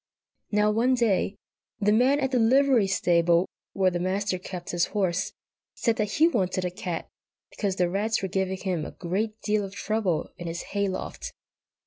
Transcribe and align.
Now, 0.51 0.71
one 0.71 0.95
day, 0.95 1.35
the 1.79 1.91
man 1.91 2.19
at 2.19 2.31
the 2.31 2.39
livery 2.39 2.87
stable, 2.87 3.47
where 3.73 3.91
the 3.91 3.99
Master 3.99 4.39
kept 4.39 4.71
his 4.71 4.85
horse, 4.97 5.31
said 5.75 5.97
that 5.97 6.13
he 6.13 6.27
wanted 6.27 6.65
a 6.65 6.71
cat, 6.71 7.07
because 7.51 7.75
the 7.75 7.87
rats 7.87 8.23
were 8.23 8.27
giving 8.27 8.57
him 8.57 8.83
a 8.83 8.89
great 8.93 9.39
deal 9.43 9.63
of 9.63 9.75
trouble 9.75 10.31
in 10.39 10.47
his 10.47 10.63
hay 10.73 10.87
loft. 10.87 11.31